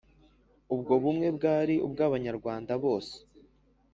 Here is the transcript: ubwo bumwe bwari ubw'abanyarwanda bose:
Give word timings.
ubwo 0.73 0.93
bumwe 1.03 1.27
bwari 1.37 1.75
ubw'abanyarwanda 1.85 2.71
bose: 2.83 3.15